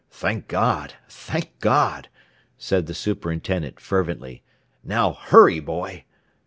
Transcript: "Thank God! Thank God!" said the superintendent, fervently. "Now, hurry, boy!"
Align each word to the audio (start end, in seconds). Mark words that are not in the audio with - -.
"Thank 0.09 0.47
God! 0.47 0.95
Thank 1.07 1.59
God!" 1.59 2.07
said 2.57 2.87
the 2.87 2.95
superintendent, 2.95 3.79
fervently. 3.79 4.41
"Now, 4.83 5.13
hurry, 5.13 5.59
boy!" 5.59 6.05